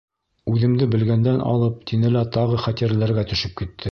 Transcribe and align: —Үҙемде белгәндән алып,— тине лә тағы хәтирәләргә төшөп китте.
—Үҙемде 0.51 0.87
белгәндән 0.95 1.43
алып,— 1.51 1.77
тине 1.91 2.11
лә 2.15 2.25
тағы 2.39 2.59
хәтирәләргә 2.65 3.29
төшөп 3.33 3.57
китте. 3.63 3.89